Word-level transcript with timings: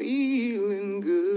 Feeling 0.00 1.00
good. 1.00 1.36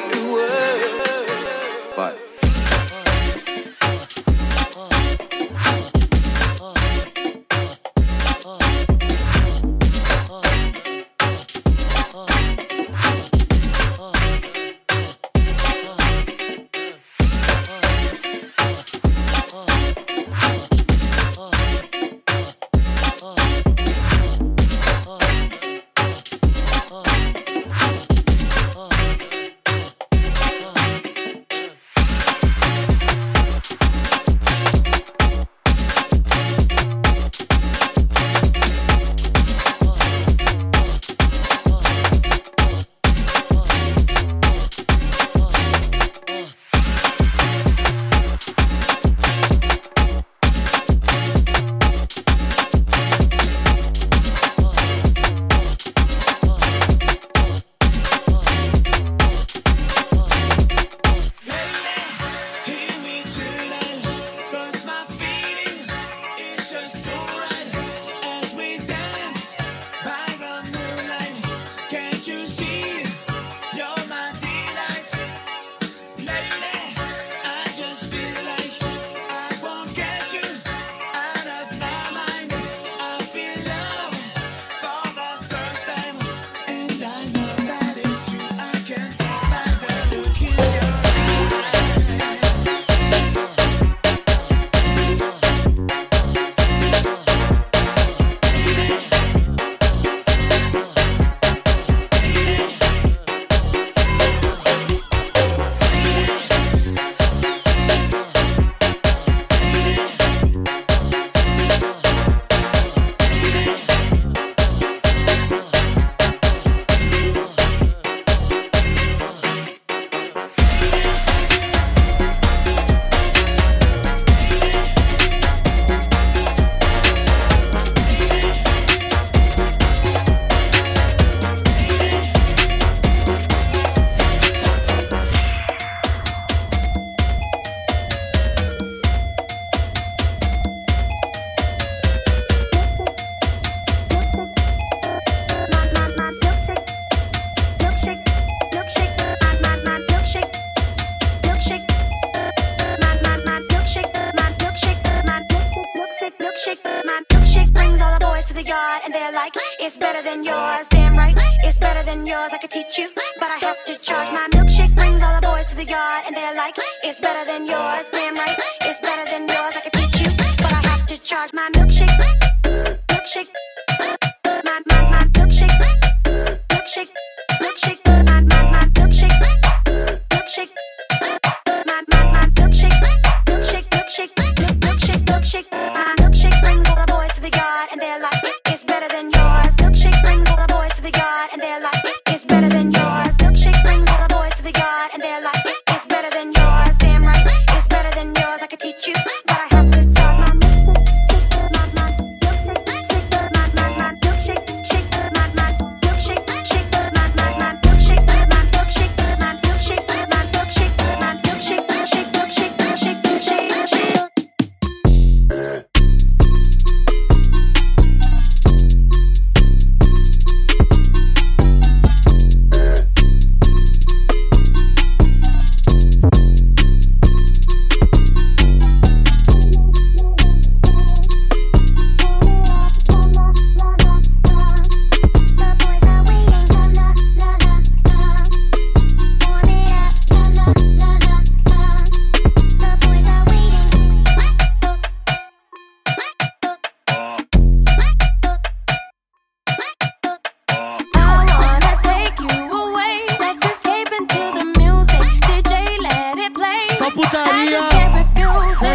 and 191.53 191.61
they're 191.61 191.81
like, 191.81 192.00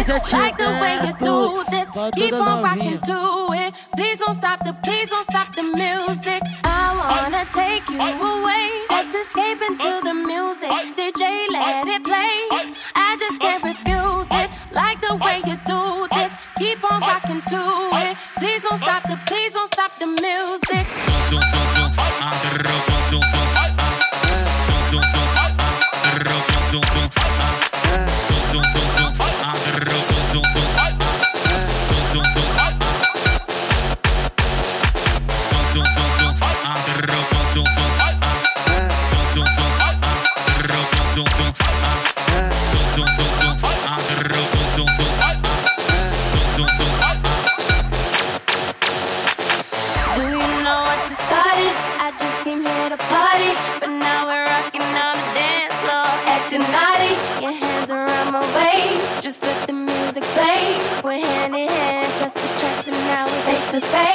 Like 0.07 0.57
the 0.57 0.69
way 0.79 0.95
you 1.05 1.13
do 1.19 1.65
this, 1.69 1.89
keep 2.15 2.33
on 2.33 2.63
rocking 2.63 2.97
to 2.97 3.47
it. 3.51 3.73
Please 3.97 4.19
don't 4.19 4.35
stop 4.35 4.63
the, 4.63 4.71
please 4.81 5.09
don't 5.09 5.29
stop 5.29 5.53
the 5.53 5.63
music. 5.63 6.41
I 6.63 6.95
wanna 6.95 7.43
take 7.51 7.83
you 7.89 7.99
away. 7.99 8.71
Let's 8.89 9.13
escape 9.13 9.61
into 9.67 9.99
the 10.07 10.13
music. 10.13 10.69
DJ, 10.95 11.49
let 11.51 11.85
it 11.87 12.05
play. 12.05 12.31
I 12.95 13.17
just 13.19 13.41
can't 13.41 13.61
refuse 13.61 14.27
it. 14.31 14.49
Like 14.71 15.01
the 15.01 15.17
way 15.17 15.41
you 15.45 15.57
do 15.65 16.07
this, 16.15 16.31
keep 16.57 16.81
on 16.89 17.01
rocking 17.01 17.41
to 17.41 17.61
it. 18.07 18.17
Please 18.37 18.63
don't 18.63 18.79
stop 18.79 19.03
the, 19.03 19.19
please 19.25 19.51
don't 19.51 19.67
stop 19.73 19.91
the 19.99 20.07
music. 20.07 21.56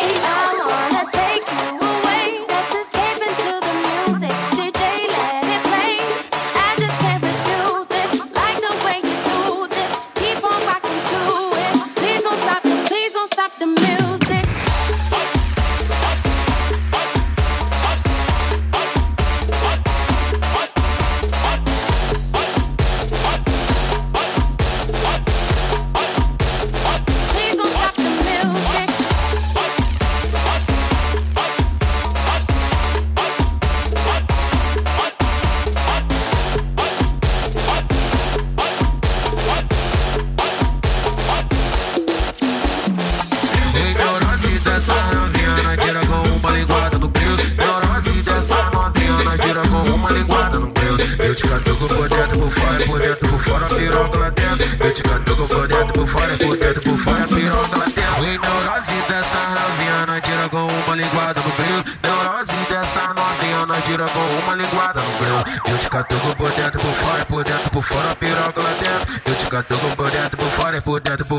I 0.05 0.62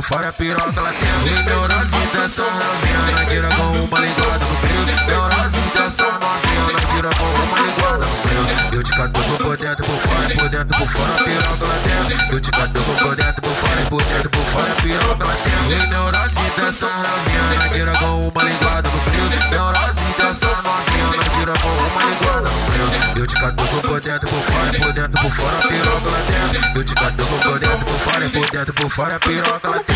fora 0.04 0.30
a 0.30 0.34
piroca 0.34 0.82
lá 0.82 0.92
dentro. 0.92 1.44
Neurose 1.46 2.08
dessa 2.14 2.44
raminha, 2.44 3.26
tira 3.30 3.50
com 3.56 3.86
uma 3.86 4.00
ligada 4.00 4.46
no 4.46 4.56
brilho. 4.62 5.08
Neurose 5.08 5.60
dessa 5.74 6.04
novinha, 6.04 6.78
tira 6.94 7.10
com 7.18 7.24
uma 7.24 7.60
ligada 7.60 8.06
no 8.06 8.18
brilho. 8.22 8.76
Eu 8.76 8.84
te 8.84 8.92
catuco 8.92 9.44
por 9.44 9.58
dentro, 9.58 9.86
por 9.86 9.98
fora, 9.98 10.30
por 10.30 10.50
dentro, 10.50 10.78
por 10.78 10.88
fora 10.88 11.24
piroca 11.24 11.66
lá 11.66 11.76
dentro. 11.84 12.34
Eu 12.34 12.42
te 12.42 12.52
catuco 12.52 12.94
por 13.02 13.16
dentro, 13.16 13.42
por 13.42 13.54
fora, 13.54 13.82
por 13.90 14.04
dentro, 14.04 14.30
por 14.30 14.44
fora 14.46 14.76
piroca 14.82 15.24
lá 15.24 15.36
dentro. 15.44 15.90
Neurose 15.90 16.42
dessa 16.58 16.88
raminha, 16.88 17.70
tira 17.72 17.94
com 18.00 18.28
uma 18.28 18.44
ligada 18.44 18.90
no 18.90 18.98
brilho. 19.00 19.50
Neurose 19.50 20.02
dessa 20.18 20.48
novinha, 20.48 21.24
tira 21.40 21.54
com 21.62 21.73
catuco 23.44 23.82
por 23.82 24.00
dentro, 24.00 24.30
por 24.30 24.40
fora, 24.40 24.72
por 24.72 24.94
dentro, 24.94 25.22
por 25.22 25.32
fora, 25.32 25.68
piroca 25.68 26.10
lá 26.10 26.18
dentro. 26.30 26.80
Eu 26.80 26.84
te 26.86 26.96
catuco 26.96 27.36
por 27.40 27.60
dentro, 27.60 27.86
por 27.86 28.00
fora, 28.00 28.30
por 28.30 28.52
dentro, 28.52 28.74
por 28.74 28.90
fora, 28.90 29.20
piroca 29.20 29.70
lá 29.70 29.78
dentro. 29.78 29.94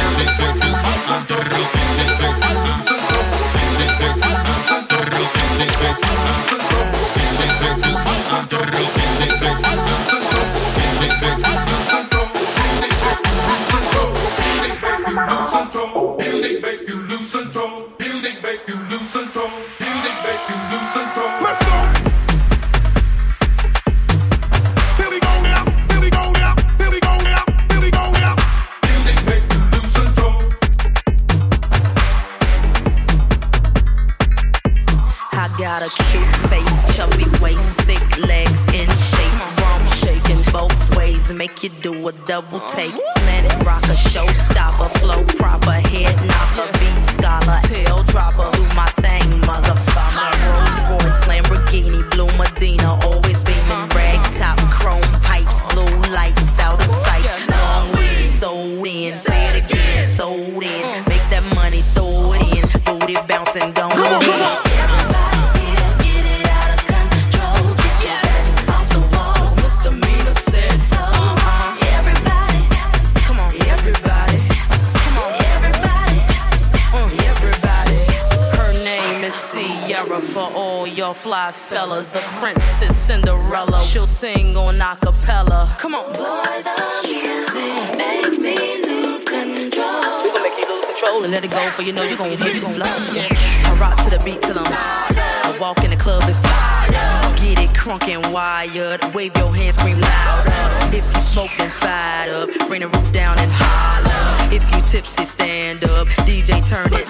Goodfellas, 81.48 82.14
a 82.14 82.20
princess 82.42 82.94
Cinderella. 82.98 83.82
She'll 83.86 84.06
sing 84.06 84.58
on 84.58 84.80
acapella. 84.80 85.78
Come 85.78 85.96
on. 85.96 86.04
Boys, 86.08 86.66
the 86.66 87.08
music 87.08 87.98
make 87.98 88.38
me 88.38 88.84
lose 88.84 89.24
control. 89.24 90.24
We 90.24 90.32
gon' 90.34 90.44
make 90.44 90.58
you 90.60 90.68
lose 90.68 90.86
control 90.88 91.24
and 91.24 91.32
let 91.32 91.46
it 91.46 91.52
go, 91.52 91.70
for 91.70 91.84
you 91.84 91.94
know 91.94 92.04
you 92.04 92.18
gon' 92.18 92.36
hear 92.38 92.54
you 92.54 92.60
gon' 92.60 92.78
love. 92.78 92.90
I 92.90 93.78
rock 93.80 93.96
to 94.04 94.10
the 94.10 94.22
beat 94.26 94.42
till 94.42 94.60
I'm. 94.60 94.66
I 94.68 95.58
walk 95.58 95.86
in 95.86 95.92
the 95.92 95.96
club, 95.96 96.24
it's 96.26 96.42
fire. 96.42 96.92
Get 97.38 97.60
it 97.60 97.70
crunk 97.70 98.10
and 98.10 98.26
wired. 98.34 99.02
Wave 99.14 99.32
your 99.38 99.56
hands, 99.56 99.76
scream 99.76 100.02
louder. 100.02 100.52
If 100.88 101.06
you 101.16 101.22
smoke, 101.22 101.52
then 101.58 101.70
fired 101.70 102.30
up. 102.30 102.68
Bring 102.68 102.82
the 102.82 102.90
roof 102.90 103.14
down 103.14 103.40
and 103.40 103.50
holler. 103.54 104.54
If 104.54 104.64
you 104.76 104.82
tipsy, 104.82 105.24
stand 105.24 105.86
up. 105.86 106.08
DJ, 106.28 106.68
turn 106.68 106.92
it 106.92 107.07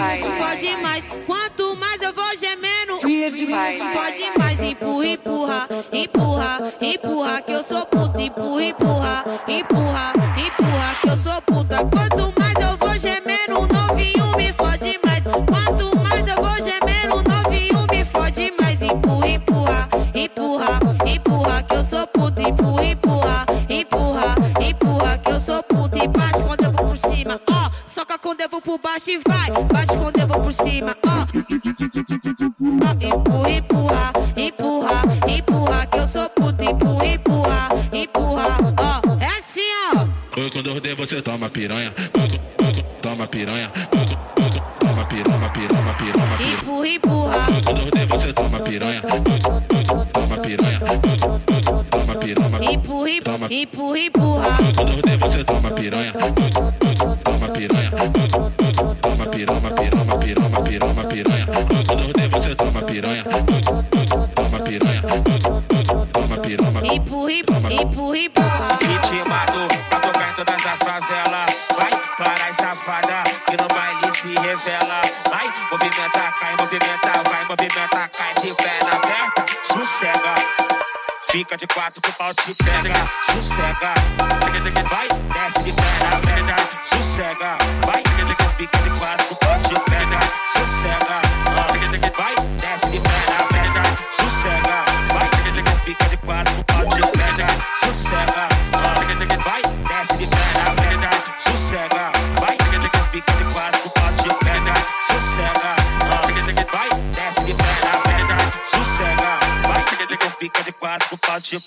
demais. 0.00 0.38
pode 0.38 0.76
mais. 0.82 1.04
Quanto 1.26 1.76
mais 1.76 2.02
eu 2.02 2.12
vou 2.12 2.38
gemendo, 2.38 2.98
Fria 3.00 3.30
demais. 3.30 3.82
pode 3.82 4.38
mais. 4.38 4.60
Empurra, 4.62 5.06
empurra, 5.06 5.68
empurra, 5.92 6.72
empurra, 6.80 7.42
que 7.42 7.52
eu 7.52 7.62
sou 7.62 7.84
puta. 7.86 8.20
Empurra, 8.20 8.68
empurra, 8.68 9.24
baixo 28.90 29.10
e 29.10 29.20
vai. 29.26 29.50
Quando 29.96 30.18
eu 30.18 30.26
vou 30.26 30.42
por 30.42 30.52
cima, 30.52 30.96
ó. 31.06 31.10
Ó, 31.10 31.24
Empurra, 33.00 33.50
empurra, 33.50 34.12
empurra, 34.36 35.02
empurra, 35.28 35.86
que 35.86 35.98
eu 35.98 36.06
sou 36.06 36.28
puta. 36.30 36.64
Empurra, 36.64 37.06
empurra, 37.06 37.68
empurra, 37.92 38.56
ó. 38.78 39.16
É 39.20 39.26
assim, 39.26 39.70
ó. 39.94 40.06
Foi 40.32 40.50
quando 40.50 40.70
eu 40.70 40.80
der 40.80 40.96
você 40.96 41.22
toma 41.22 41.48
piranha. 41.48 41.92
Toma 43.00 43.26
piranha. 43.28 43.70
Toma 44.80 45.04
piranha, 45.06 45.48
piranha, 45.50 45.50
piranha, 45.50 45.94
piranha. 45.94 46.52
Empurra, 46.52 46.88
empurra, 46.88 47.46
Quando 47.64 47.80
eu 47.80 47.90
der 47.90 48.06
você 48.06 48.32
toma 48.32 48.60
piranha. 48.60 49.02
Toma 50.12 50.36
piranha. 50.38 50.80
Toma 51.90 52.14
piranha. 52.16 52.72
empurra, 52.72 53.10
empurra, 53.10 53.48
empurra, 53.50 53.98
empurra. 53.98 54.56
Quando 54.74 54.92
eu 54.92 55.02
der 55.02 55.18
você 55.18 55.44
toma 55.44 55.70
piranha. 55.70 56.12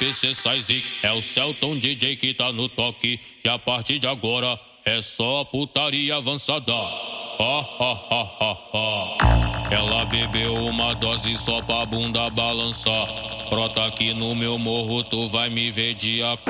NPC 0.00 0.34
Size, 0.34 0.82
é 1.02 1.12
o 1.12 1.20
Celton 1.20 1.76
DJ 1.76 2.16
que 2.16 2.32
tá 2.32 2.50
no 2.50 2.70
toque. 2.70 3.20
E 3.44 3.48
a 3.48 3.58
partir 3.58 3.98
de 3.98 4.06
agora 4.06 4.58
é 4.82 5.02
só 5.02 5.44
putaria 5.44 6.16
avançada. 6.16 6.72
Ó, 6.72 7.64
ó, 7.78 8.06
ó, 8.10 8.36
ó, 8.40 8.56
ó. 8.72 9.16
Ela 9.70 10.06
bebeu 10.06 10.54
uma 10.54 10.94
dose 10.94 11.36
só 11.36 11.60
pra 11.60 11.84
bunda 11.84 12.30
balançar. 12.30 13.08
Brota 13.50 13.84
aqui 13.84 14.14
no 14.14 14.34
meu 14.34 14.58
morro, 14.58 15.04
tu 15.04 15.28
vai 15.28 15.50
me 15.50 15.70
ver 15.70 15.94
de 15.94 16.22
AK. 16.22 16.48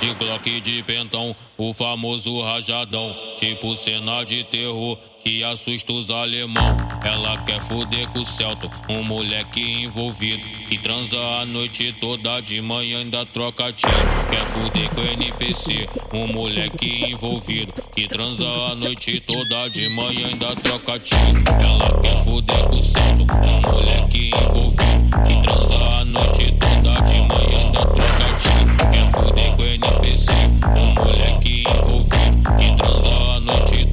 De 0.00 0.14
Glock 0.14 0.60
de 0.60 0.82
pentão, 0.82 1.36
o 1.56 1.72
famoso 1.72 2.42
rajadão. 2.42 3.14
Tipo 3.36 3.76
cena 3.76 4.24
de 4.24 4.42
terror 4.42 4.98
que 5.22 5.42
assusta 5.44 5.92
os 5.92 6.10
alemão. 6.10 6.76
Ela 7.04 7.38
quer 7.42 7.60
fuder 7.60 8.08
com 8.08 8.20
o 8.20 8.24
Celto, 8.24 8.70
um 8.88 9.02
moleque 9.02 9.60
envolvido. 9.60 10.42
Que 10.68 10.78
transa 10.78 11.18
a 11.18 11.46
noite 11.46 11.94
toda, 12.00 12.40
de 12.40 12.60
manhã 12.60 12.98
ainda 12.98 13.24
troca 13.26 13.72
tiro. 13.72 13.92
Quer 14.30 14.46
fuder 14.46 14.88
com 14.94 15.00
o 15.00 15.06
NPC, 15.06 15.86
um 16.12 16.32
moleque 16.32 17.10
envolvido. 17.10 17.72
Que 17.94 18.08
transa 18.08 18.46
a 18.46 18.74
noite 18.74 19.20
toda, 19.20 19.68
de 19.68 19.88
manhã 19.88 20.26
ainda 20.28 20.56
troca 20.56 20.98
tiro. 20.98 21.42
Ela 21.60 22.00
quer 22.00 22.24
fuder 22.24 22.64
com 22.64 22.76
o 22.78 22.82
Celto, 22.82 23.26
um 23.34 23.60
moleque 23.70 24.30
envolvido. 24.30 24.82
Que 25.26 25.42
transa 25.42 25.76
a 26.00 26.04
noite 26.04 26.52
toda, 26.58 27.00
de 27.02 27.18
manhã 27.20 27.58
ainda 27.66 27.80
troca 27.80 28.36
tiro. 28.38 28.76
Quer 28.92 29.10
fuder 29.10 29.56
com 29.56 29.62
o 29.62 29.66
NPC, 29.66 30.32
um 30.78 30.94
moleque 30.94 31.62
envolvido. 31.68 32.42
Que 32.58 32.76
transa 32.76 33.14
a 33.36 33.40
noite 33.40 33.84
toda, 33.86 33.91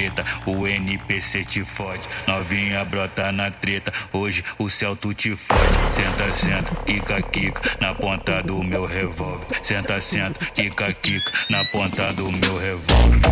treta, 0.00 0.24
o 0.46 0.66
NPC 0.66 1.44
te 1.44 1.64
fode. 1.64 2.08
Novinha 2.26 2.84
brota 2.84 3.30
na 3.30 3.50
treta, 3.50 3.92
hoje 4.12 4.42
o 4.58 4.68
Celto 4.68 5.12
te 5.12 5.36
fode. 5.36 5.60
Senta, 5.92 6.30
senta, 6.34 6.74
quica, 6.84 7.22
quica, 7.22 7.60
na 7.80 7.94
ponta 7.94 8.42
do 8.42 8.62
meu 8.62 8.86
revólver. 8.86 9.46
Senta, 9.62 10.00
senta, 10.00 10.44
quica, 10.54 10.92
quica, 10.94 11.30
na 11.50 11.64
ponta 11.66 12.12
do 12.14 12.32
meu 12.32 12.58
revólver. 12.58 13.29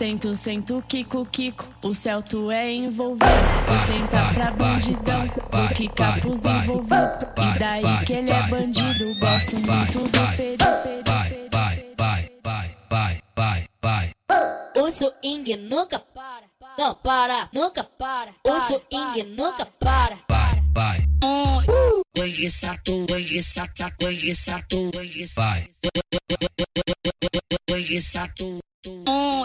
Sento, 0.00 0.34
sento, 0.34 0.82
Kiko, 0.88 1.26
Kiko, 1.26 1.68
o 1.82 1.92
Celto 1.92 2.50
é 2.50 2.72
envolvido. 2.72 3.26
Vou 3.66 3.78
sentar 3.86 4.32
pra 4.32 4.50
bandidão, 4.52 5.26
vou 5.52 5.68
quicar 5.76 6.18
pros 6.22 6.42
envolvidos. 6.42 6.96
E 7.36 7.58
daí 7.58 8.04
que 8.06 8.12
ele 8.14 8.30
é 8.30 8.48
bandido, 8.48 9.04
gosto 9.20 9.56
muito 9.56 9.98
do 9.98 10.18
peri. 10.38 10.56
O 14.74 14.90
swing 14.90 15.56
nunca 15.58 15.98
para, 15.98 16.46
não 16.78 16.94
para, 16.94 17.50
nunca 17.52 17.84
para. 17.84 18.34
O 18.42 18.58
swing 18.58 19.22
nunca 19.36 19.66
para, 19.66 20.18
vai. 20.26 21.06
Oi, 22.18 22.48
sato, 22.48 23.06
oi, 23.12 23.42
sato, 23.42 24.06
oi, 24.06 24.34
sato, 24.34 24.90
oi, 24.96 25.26
vai. 25.36 25.68
Oi, 27.70 28.00
sato. 28.00 28.60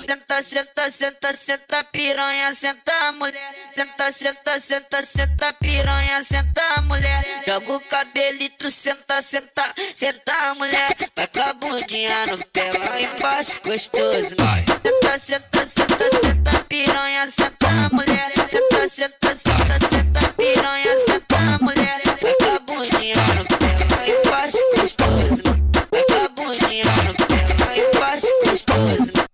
Senta, 0.07 0.41
senta, 0.41 0.89
senta, 0.91 1.33
senta, 1.33 1.83
piranha, 1.85 2.53
senta, 2.53 3.11
mulher. 3.13 3.55
Senta, 3.75 4.11
senta, 4.11 4.59
senta, 4.59 5.01
senta, 5.05 5.53
piranha, 5.53 6.23
senta, 6.23 6.81
mulher. 6.81 7.43
Joga 7.45 7.73
o 7.73 7.79
cabelito, 7.79 8.69
senta, 8.69 9.21
senta, 9.21 9.73
senta, 9.95 10.53
mulher. 10.55 10.95
Vai 11.15 11.27
com 11.27 11.39
a 11.41 11.53
bundinha 11.53 12.25
no 12.27 12.37
pé 12.47 12.69
lá 12.77 13.01
embaixo, 13.01 13.59
gostoso. 13.63 14.29
Senta, 14.29 15.19
senta, 15.19 15.65
senta, 15.65 16.09
senta, 16.21 16.63
piranha, 16.67 17.27
senta, 17.31 17.89
mulher. 17.91 18.31
Senta, 18.35 18.89
senta, 18.89 19.35
senta, 19.35 19.87
senta, 19.89 20.33
piranha, 20.33 20.91
senta, 21.07 21.63
mulher. 21.63 22.01
Vai 22.21 22.33
com 22.33 22.55
a 22.55 22.59
bundinha 22.59 23.15
no 23.15 23.45
pé 23.45 23.75
lá 23.89 24.07
embaixo, 24.07 24.57
gostoso. 24.75 25.43
Vai 25.91 26.03
com 26.03 26.25
a 26.25 26.29
bundinha 26.29 26.85
no 26.85 27.13
pé 27.15 27.45
lá 27.59 27.77
embaixo, 27.77 28.27
gostoso. 28.43 29.24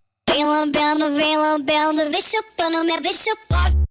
Vem 0.51 0.59
lambendo, 0.59 1.15
vem 1.15 1.37
lambendo, 1.37 2.11
vem 2.11 2.21
chupando 2.21 2.83
minha, 2.83 2.99
vem 2.99 3.13
chupando. 3.13 3.87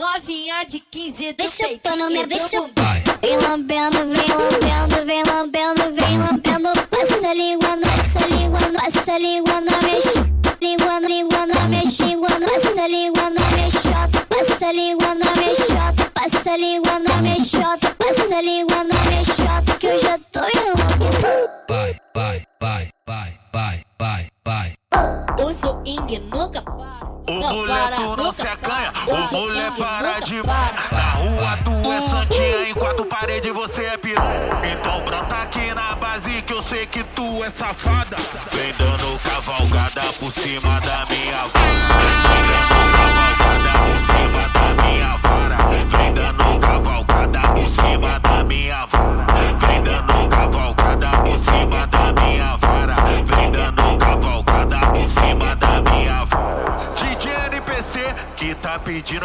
Novinha 0.00 0.64
de 0.64 0.80
15, 0.80 1.34
vem 1.34 1.48
chupando 1.48 2.08
minha, 2.08 2.26
vem 2.26 2.38
chupando. 2.38 3.18
Vem 3.20 3.36
lambendo, 3.36 3.98
vem 3.98 4.26
lambendo, 4.34 5.04
vem 5.04 5.22
lambendo, 5.22 5.94
vem 5.94 6.18
lambendo. 6.18 6.70
Passa 6.88 7.28
a 7.28 7.34
língua, 7.34 7.76
nossa 7.76 8.26
língua, 8.26 8.60
nossa 8.70 9.18
língua 9.18 9.60
na 9.60 9.78
minha. 9.82 10.58
Língua, 10.62 11.00
língua 11.00 11.46
na 11.46 11.60
minha 11.68 11.82
língua, 12.00 12.28
passa 12.40 12.82
a 12.82 12.88
língua 12.88 13.30
na 13.30 13.50
minha 13.50 13.70
chota. 13.70 14.26
Passa 14.30 14.66
a 14.66 14.72
língua 14.72 15.14
na 15.14 15.32
minha 15.34 15.54
chota, 15.54 16.10
passa 16.14 16.50
a 16.50 16.56
língua 16.56 16.98
na 17.00 17.16
minha 17.20 17.44
chota, 17.44 17.94
passa 17.98 18.34
a 18.34 18.40
língua 18.40 18.67
safada. 37.50 38.16
Vem 38.52 38.72
dando 38.74 39.18
cavalgada 39.20 40.02
por 40.18 40.32
cima 40.32 40.80
da 40.80 41.06
minha 41.06 41.57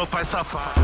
pedindo 0.03 0.07
pai 0.07 0.25
safado. 0.25 0.81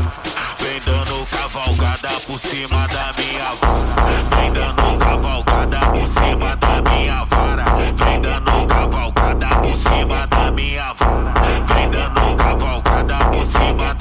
Vem 0.58 0.80
dando 0.80 1.26
cavalgada 1.26 2.08
por 2.26 2.40
cima 2.40 2.86
da 2.88 3.12
minha 3.18 3.54
vara. 3.60 4.36
Vem 4.36 4.52
dando 4.52 4.98
cavalgada 4.98 5.80
por 5.90 6.08
cima 6.08 6.56
da 6.56 6.90
minha 6.90 7.24
vara. 7.24 7.64
Vem 7.94 8.20
dando 8.20 8.66
cavalgada 8.66 9.48
por 9.60 9.76
cima 9.76 10.26
da 10.26 10.50
minha 10.50 10.92
vara. 10.94 11.34
Vem 11.66 11.90
dando 11.90 12.36
cavalgada 12.36 13.16
por 13.30 13.44
cima 13.44 13.94
da 13.94 13.99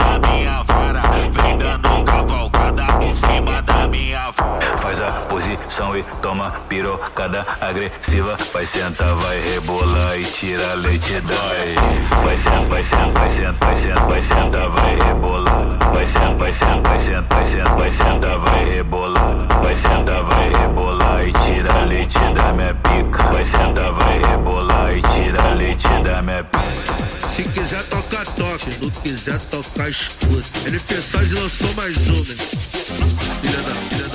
e 5.80 6.04
toma 6.22 6.52
pirocada 6.68 7.46
agressiva. 7.62 8.36
Vai 8.52 8.66
sentar, 8.66 9.16
vai 9.16 9.40
rebolar 9.40 10.20
e 10.20 10.26
tira 10.26 10.74
leite 10.76 11.22
dói. 11.22 11.76
Vai 12.24 12.38
sentar, 12.38 12.64
vai 12.66 12.84
sentar, 12.84 13.12
vai 13.12 13.30
sentar, 13.30 13.54
vai 13.54 13.76
sentar, 13.76 14.08
vai 14.08 14.22
sentar, 14.22 14.70
vai 14.70 14.96
rebolar. 14.96 15.78
Vai 15.94 16.06
sentar, 16.06 16.36
vai 16.36 16.52
sentar, 16.52 16.82
vai 16.82 17.00
sentar, 17.00 17.24
vai 17.24 17.46
sentar, 17.46 17.76
vai 17.78 17.92
sentar, 17.92 18.40
vai 18.40 18.70
rebolar. 18.70 19.48
Vai 19.62 19.76
sentar, 19.76 20.24
vai 20.24 20.50
rebolar 20.50 21.28
e 21.28 21.34
tira 21.34 21.86
leite 21.86 22.20
da 22.34 22.54
minha 22.54 22.74
pica. 22.74 23.24
Vai 23.32 23.46
sentar, 23.46 23.94
vai 23.94 24.20
rebolar 24.20 24.98
e 24.98 25.02
tira 25.02 25.54
leite 25.54 25.88
da 26.04 26.22
minha 26.22 26.44
pica. 26.44 27.30
Se 27.32 27.44
quiser 27.44 27.84
tocar, 27.84 28.26
toque. 28.26 28.78
Não 28.82 28.90
quiser 28.90 29.40
tocar, 29.44 29.90
escuta. 29.90 30.68
NP 30.68 31.02
Saz 31.02 31.32
lançou 31.32 31.74
mais 31.76 31.96
uma. 32.10 32.26
Filha 32.26 33.58
da, 33.62 33.76
filha 33.76 34.09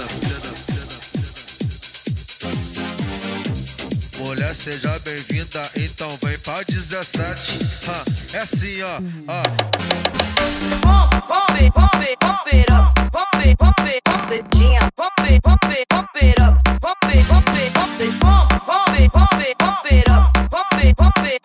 seja 4.55 4.99
bem-vinda, 5.01 5.69
então 5.77 6.09
vem 6.23 6.39
pra 6.39 6.63
17. 6.63 7.59
Ha, 7.87 8.05
é 8.33 8.39
assim, 8.41 8.83
ó, 8.83 8.99
ó. 9.29 9.43
Pump 11.27 11.61
it, 11.61 11.73
pump 11.73 12.03
it, 12.03 12.17
pump 12.21 12.47
it 12.53 12.71
up. 12.71 12.95
Pump 13.11 13.47
it, 13.47 13.57
pump 13.59 13.81
it, 13.81 14.03
pump 14.05 14.29
the 14.29 14.43
jam. 14.57 14.89
Pump 14.97 15.31
it, 15.31 15.43
pump 15.43 15.65
it, 15.71 15.87
pump 15.89 16.09
it 16.23 16.41
up. 16.41 16.63
Pump 16.81 17.15
it, 17.15 17.27
pump 17.27 17.49
it, 17.49 17.75
pump 17.75 18.01
it, 18.01 18.21
pump. 18.21 18.49
Pump 18.67 19.01
it, 19.01 19.13
pump 19.13 19.35
it, 19.41 19.59
pump 19.59 19.93
it 19.93 20.09
up. 20.09 20.33
Pump 20.51 20.85
it, 20.85 20.97
pump 20.97 21.19
it, 21.19 21.43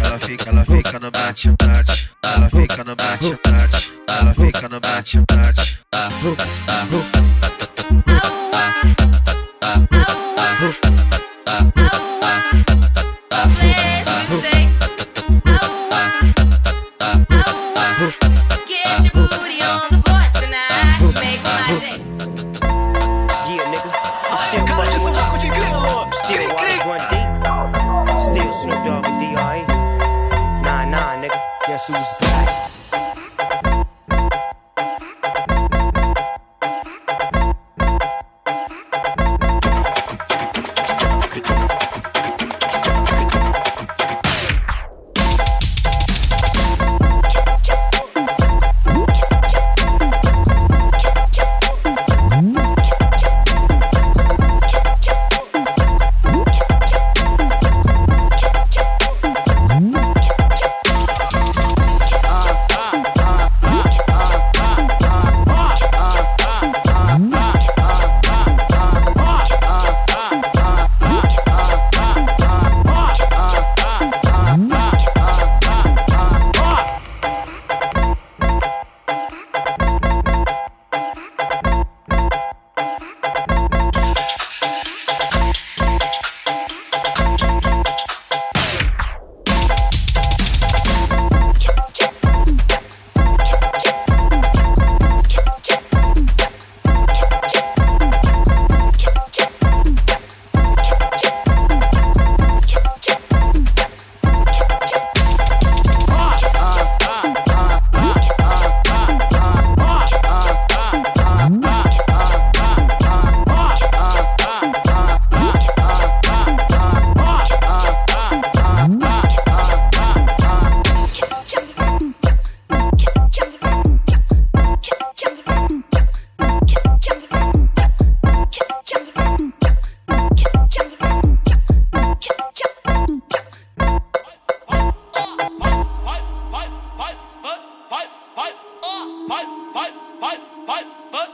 Ela 0.00 0.18
fica, 0.18 0.48
ela 0.48 0.64
fica 0.64 0.98
no 0.98 1.10
bate 1.10 1.50
bate, 1.58 2.10
ela 2.22 2.48
fica 2.48 2.84
no 2.84 2.96
bate 2.96 3.38
bate, 3.44 3.92
ela 4.08 4.34
fica 4.34 4.68
no 4.68 4.80
bate 4.80 5.20
bate. 5.28 7.23
Snoop 28.64 28.82
Dogg 28.82 29.06
and 29.06 29.20
D.R.E. 29.20 29.66
Nah, 30.62 30.86
nah, 30.86 31.20
nigga. 31.20 31.38
Guess 31.66 31.86
who's 31.86 32.23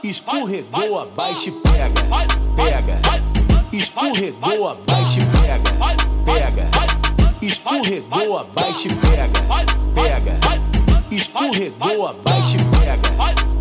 Escorregou, 0.03 0.99
abaixa 0.99 1.47
e 1.47 1.51
pega, 1.51 2.03
pega. 2.55 2.99
Escorregou, 3.71 4.67
abaixa 4.67 5.19
e 5.19 5.25
pega, 5.25 5.71
pega. 6.25 6.69
Escorregou, 7.41 8.37
abaixa 8.37 8.87
e 8.87 8.95
pega, 8.95 9.29
pega. 9.95 10.39
Escorregou, 11.11 12.07
abaixa 12.07 12.57
e 12.57 12.59
pega, 12.65 12.97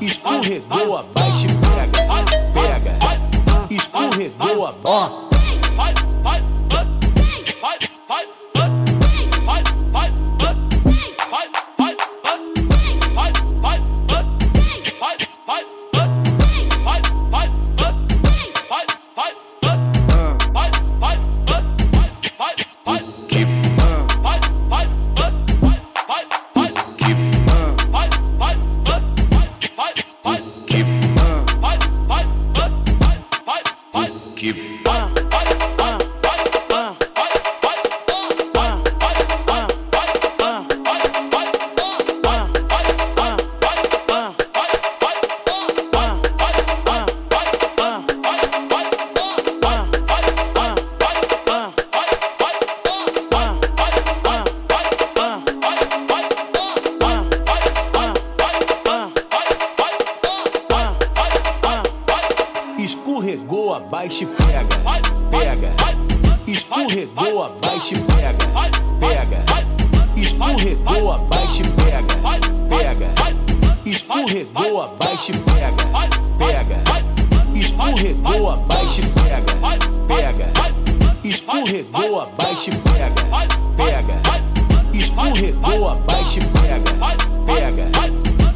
Escorregou, 0.00 0.96
abaixa 0.96 1.23
Ó! 4.86 5.23
Escorregou, 85.64 85.88
abaixa 85.88 86.38
e 86.38 86.44
pega, 86.44 86.92
pega. 87.46 87.90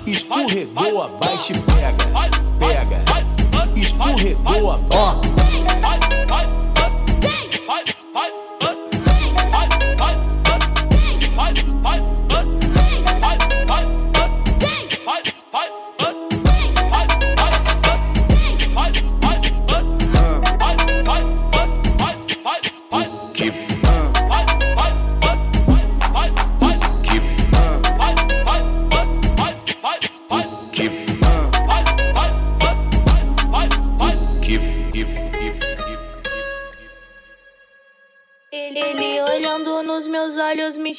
Escorregou, 0.06 1.02
abaixa 1.02 1.52
e 1.52 1.58
pega, 1.58 1.96
pega. 2.58 3.02
Escorregou, 3.74 4.70
abaixa. 4.72 6.57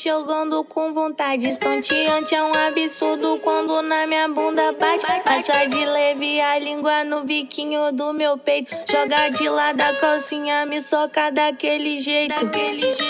Jogando 0.03 0.63
com 0.63 0.93
vontade. 0.93 1.47
Estonteante 1.47 2.33
é 2.33 2.43
um 2.43 2.53
absurdo 2.53 3.39
quando 3.43 3.81
na 3.81 4.07
minha 4.07 4.27
bunda 4.27 4.71
bate. 4.73 5.05
Passa 5.23 5.65
de 5.65 5.85
leve 5.85 6.39
a 6.39 6.57
língua 6.59 7.03
no 7.03 7.23
biquinho 7.23 7.91
do 7.91 8.13
meu 8.13 8.37
peito. 8.37 8.75
Joga 8.89 9.29
de 9.29 9.49
lado 9.49 9.81
a 9.81 9.93
calcinha, 9.95 10.65
me 10.65 10.81
soca 10.81 11.31
daquele 11.31 11.99
jeito. 11.99 12.35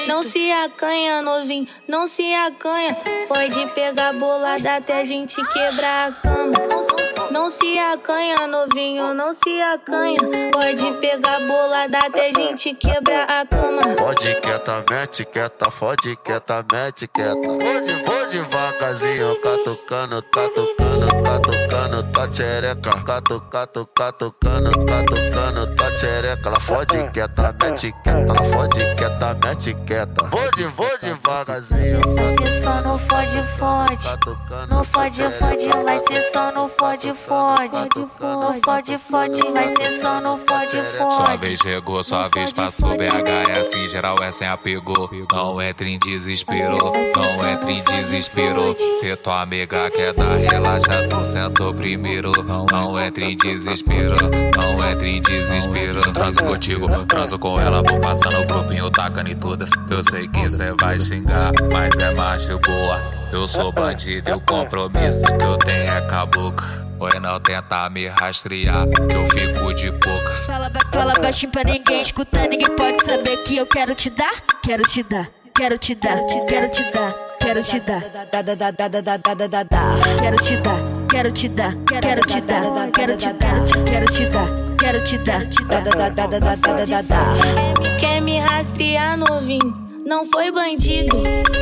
Não 0.08 0.24
se 0.24 0.52
acanha, 0.52 1.22
novinho, 1.22 1.68
não 1.88 2.08
se 2.08 2.34
acanha. 2.34 2.98
Pode 3.28 3.66
pegar 3.74 4.14
bolada 4.14 4.76
até 4.76 5.02
a 5.02 5.04
gente 5.04 5.36
quebrar 5.54 6.10
a 6.10 6.12
cama. 6.14 6.99
Não 7.32 7.52
se 7.52 7.78
acanha, 7.78 8.48
novinho, 8.48 9.14
não 9.14 9.34
se 9.34 9.62
acanha. 9.62 10.20
Pode 10.52 10.92
pegar 11.00 11.40
bolada 11.42 12.00
até 12.00 12.34
gente 12.34 12.74
quebrar 12.74 13.26
a 13.30 13.46
cama. 13.46 13.82
Pode 13.96 14.36
quieta, 14.42 14.84
mete 14.90 15.26
quieta, 15.26 15.70
fode 15.70 16.16
quieta, 16.24 16.66
mete 16.72 17.08
quieta. 17.08 17.36
Pode, 17.36 18.04
vou 18.04 18.19
devagarzinho, 18.90 19.36
catucando, 19.42 20.24
catucando, 20.24 21.08
catucando, 21.24 22.04
tá 22.12 22.34
xereca. 22.34 23.04
Catu, 23.04 23.42
catu, 23.42 23.88
catucando, 23.96 24.72
catucando, 24.86 25.76
tá 25.76 25.98
xereca. 25.98 26.48
Ela 26.50 26.60
fode 26.60 27.10
quieta, 27.12 27.56
mete 27.62 27.94
quieta, 28.04 28.20
ela 28.20 28.44
fode 28.44 28.96
quieta, 28.96 29.38
mete 29.46 29.74
quieta. 29.86 30.26
Vou, 30.28 30.52
de, 30.56 30.64
vou 30.66 30.90
devagarzinho. 31.02 32.02
Você 32.02 32.62
só 32.62 32.82
no 32.82 32.98
fode, 32.98 33.44
fode. 33.58 34.70
No 34.70 34.84
fode, 34.84 35.24
fode, 35.38 35.84
vai 35.84 36.00
ser 36.00 36.22
só 36.32 36.52
no 36.52 36.70
fode, 36.70 37.14
fode. 37.14 37.90
No 38.20 38.62
fode, 38.64 38.98
fode, 38.98 39.42
vai 39.52 39.76
ser 39.76 40.02
só 40.02 40.20
no 40.22 40.38
fode, 40.40 40.72
Sua 40.98 41.26
fode. 41.26 41.38
vez 41.38 41.60
chegou, 41.60 42.04
sua 42.04 42.28
vez 42.30 42.52
passou. 42.52 42.98
BH 42.98 43.50
é 43.50 43.60
assim, 43.60 43.88
geral 43.88 44.16
é 44.22 44.32
sem 44.32 44.48
apego. 44.48 45.10
Não 45.32 45.62
entre 45.62 45.92
em 45.92 46.00
desespero, 46.00 46.78
não 47.16 47.50
entre 47.50 47.74
em 47.74 47.84
desespero. 47.84 48.76
Se 48.80 49.16
tua 49.18 49.42
amiga 49.42 49.90
quer 49.92 50.14
dar 50.14 50.36
relaxa, 50.38 51.08
tu 51.10 51.24
sentou 51.24 51.74
primeiro. 51.74 52.32
Não, 52.72 53.00
entre 53.00 53.26
em 53.26 53.38
desespero, 53.38 54.16
não 54.56 54.90
entre 54.90 55.10
em 55.10 55.22
desespero. 55.22 56.02
Transo 56.14 56.44
contigo, 56.44 57.06
transo 57.06 57.38
com 57.38 57.60
ela, 57.60 57.84
vou 57.84 58.00
passando 58.00 58.42
o 58.42 58.46
grupinho, 58.46 58.90
tacando 58.90 59.30
em 59.30 59.36
todas. 59.36 59.70
Eu 59.90 60.04
sei 60.04 60.28
que 60.28 60.50
cê 60.50 60.74
vai 60.80 61.00
xingar, 61.00 61.52
mas 61.72 61.98
é 62.00 62.14
macho 62.14 62.60
boa. 62.60 63.02
Eu 63.32 63.48
sou 63.48 63.72
bandido 63.72 64.30
e 64.30 64.34
o 64.34 64.40
compromisso 64.42 65.24
que 65.26 65.44
eu 65.44 65.58
tenho 65.58 65.92
é 65.92 66.02
com 66.02 66.16
a 66.16 66.26
boca. 66.26 66.90
Oi, 67.00 67.12
não 67.22 67.40
tenta 67.40 67.90
me 67.90 68.08
rastrear, 68.08 68.86
que 68.88 69.16
eu 69.16 69.26
fico 69.30 69.74
de 69.74 69.92
poucas. 69.94 70.46
Fala, 70.46 70.70
fala 70.92 71.14
baixinho 71.22 71.52
pra 71.52 71.64
ninguém 71.64 72.02
escutar, 72.02 72.48
ninguém 72.50 72.76
pode 72.76 73.06
saber 73.06 73.38
que 73.44 73.56
eu 73.58 73.66
quero 73.66 73.96
te 73.96 74.10
dar, 74.10 74.34
quero 74.64 74.84
te 74.84 75.04
dar, 75.04 75.30
quero 75.56 75.78
te 75.78 75.96
dar, 75.96 76.18
te- 76.26 76.46
quero 76.46 76.70
te 76.72 76.84
dar, 76.92 77.14
quero 77.50 77.64
te 77.64 77.80
dar, 77.80 78.04
quero 78.32 78.54
te 78.54 78.56
dar, 78.56 78.80
quero 78.80 78.96
te 79.34 79.42
dar, 79.42 79.74
quero 81.10 81.32
te 81.32 81.34
dar, 81.34 81.34
quero 81.34 81.34
te 81.34 81.50
dar, 81.50 81.74
quero 81.98 82.24
te 82.24 82.38
dar, 84.28 84.78
quero 84.78 85.02
te 85.04 85.18
dar, 85.18 85.50
te 86.86 87.02
dar. 87.08 87.34
Quer 88.00 88.22
me 88.22 88.40
rastrear, 88.40 89.18
novinho? 89.18 89.90
Não 90.06 90.28
foi 90.32 90.52
bandido. 90.52 91.18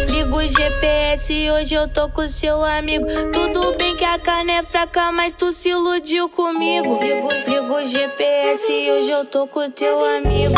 Liga 0.09 0.35
o 0.35 0.45
GPS 0.47 1.33
e 1.33 1.49
hoje 1.51 1.73
eu 1.73 1.87
tô 1.87 2.09
com 2.09 2.27
seu 2.27 2.61
amigo. 2.63 3.05
Tudo 3.31 3.73
bem 3.77 3.95
que 3.95 4.03
a 4.03 4.19
carne 4.19 4.51
é 4.51 4.63
fraca, 4.63 5.09
mas 5.13 5.33
tu 5.33 5.53
se 5.53 5.69
iludiu 5.69 6.27
comigo. 6.27 6.99
Liga, 7.01 7.25
o- 7.25 7.31
liga 7.49 7.73
o 7.73 7.85
GPS 7.85 8.69
e 8.73 8.91
hoje 8.91 9.09
eu 9.11 9.23
tô 9.25 9.47
com 9.47 9.71
teu 9.71 10.03
amigo. 10.17 10.55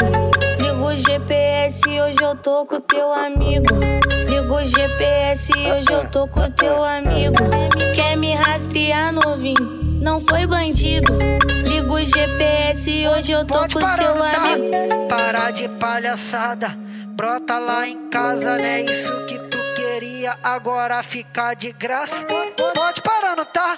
Liga 0.59 0.83
o 0.85 0.97
GPS 0.97 1.87
e 1.87 2.01
hoje 2.01 2.17
eu 2.19 2.35
tô 2.35 2.65
com 2.65 2.81
teu 2.81 3.13
amigo. 3.13 3.75
Liga 4.49 4.63
o 4.63 4.65
GPS 4.65 5.51
e 5.55 5.71
hoje 5.71 5.91
eu 5.91 6.09
tô 6.09 6.27
com 6.27 6.49
teu 6.49 6.83
amigo. 6.83 7.35
Quer 7.93 8.17
me 8.17 8.33
rastrear, 8.33 9.13
novinho? 9.13 9.61
Não 10.01 10.19
foi 10.19 10.47
bandido. 10.47 11.13
Liga 11.63 11.93
o 11.93 12.03
GPS 12.03 12.89
e 12.89 13.07
hoje 13.07 13.31
eu 13.31 13.45
tô 13.45 13.53
Pode 13.59 13.75
com 13.75 13.79
parar, 13.79 13.97
seu 13.97 14.15
tá? 14.15 14.53
amigo. 14.53 15.07
Parar 15.07 15.51
de 15.51 15.69
palhaçada. 15.69 16.69
Brota 17.09 17.59
lá 17.59 17.87
em 17.87 18.09
casa, 18.09 18.55
né? 18.55 18.81
Isso 18.81 19.13
que 19.27 19.37
tu 19.37 19.59
queria 19.75 20.35
agora 20.41 21.03
ficar 21.03 21.53
de 21.53 21.71
graça. 21.71 22.25
Pode 22.73 23.03
parar, 23.03 23.35
não 23.35 23.45
tá? 23.45 23.77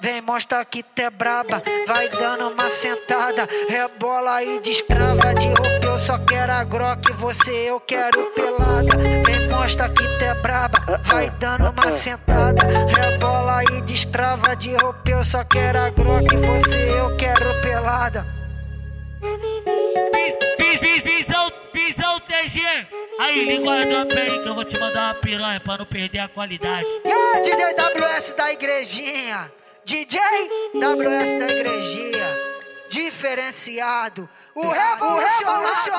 Vem, 0.00 0.20
mostra 0.20 0.64
que 0.64 0.82
tu 0.82 1.00
é 1.00 1.10
braba, 1.10 1.60
vai 1.86 2.08
dando 2.08 2.48
uma 2.48 2.68
sentada, 2.68 3.48
rebola 3.68 4.42
e 4.44 4.60
descrava 4.60 5.34
de 5.34 5.46
roupa. 5.48 5.86
Eu 5.86 5.98
só 5.98 6.18
quero 6.18 6.52
a 6.52 6.62
Glock, 6.62 7.12
você 7.14 7.50
eu 7.68 7.80
quero 7.80 8.26
pelada. 8.30 8.96
Vem, 9.26 9.37
mostra 9.58 9.88
que 9.88 10.02
tu 10.18 10.24
é 10.24 10.34
braba, 10.34 10.78
vai 11.02 11.28
dando 11.30 11.70
uma 11.70 11.96
sentada, 11.96 12.62
rebola 12.86 13.64
e 13.64 13.80
descrava 13.82 14.54
de 14.54 14.74
roupa. 14.76 15.10
Eu 15.10 15.24
só 15.24 15.42
quero 15.44 15.78
a 15.78 15.90
Glock, 15.90 16.36
você 16.36 16.90
eu 16.96 17.16
quero 17.16 17.60
pelada. 17.60 18.24
Visão, 21.02 21.52
visão 21.74 22.20
TG. 22.20 22.60
Aí, 23.20 23.44
linguador 23.46 24.06
bem 24.06 24.42
que 24.42 24.48
eu 24.48 24.54
vou 24.54 24.64
te 24.64 24.78
mandar 24.78 25.14
uma 25.14 25.20
piranha 25.20 25.60
pra 25.60 25.78
não 25.78 25.86
perder 25.86 26.20
a 26.20 26.28
qualidade. 26.28 26.86
Aí, 27.04 27.42
DJ 27.42 27.74
WS 27.74 28.32
da 28.34 28.52
igrejinha? 28.52 29.52
DJ 29.84 30.20
WS 30.74 31.38
da 31.38 31.52
igrejinha. 31.52 32.28
Diferenciado. 32.90 34.28
O 34.54 34.68
revolucionário. 34.68 35.98